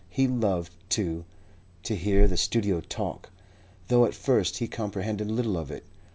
He 0.09 0.27
loved, 0.27 0.73
too, 0.89 1.25
to 1.83 1.95
hear 1.95 2.27
the 2.27 2.35
studio 2.35 2.81
talk, 2.89 3.29
though 3.87 4.05
at 4.05 4.15
first 4.15 4.57
he 4.57 4.67
comprehended 4.67 5.29
little 5.29 5.57
of 5.57 5.69
it. 5.69 5.85